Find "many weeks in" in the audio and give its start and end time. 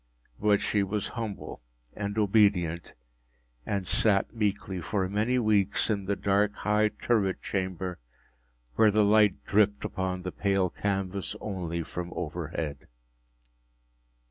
5.07-6.05